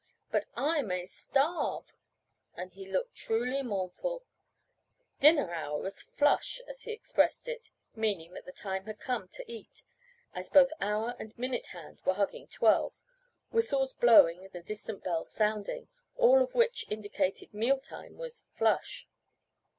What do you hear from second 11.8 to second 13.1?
were hugging twelve,